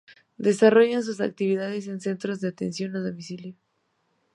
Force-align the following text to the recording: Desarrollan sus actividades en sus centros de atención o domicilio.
Desarrollan 0.39 1.03
sus 1.03 1.21
actividades 1.21 1.85
en 1.85 1.97
sus 1.97 2.05
centros 2.05 2.41
de 2.41 2.47
atención 2.47 2.95
o 2.95 3.03
domicilio. 3.03 3.53